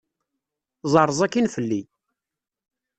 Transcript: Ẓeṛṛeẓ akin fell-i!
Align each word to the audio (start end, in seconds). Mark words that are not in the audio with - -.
Ẓeṛṛeẓ 0.93 1.19
akin 1.25 1.51
fell-i! 1.53 1.81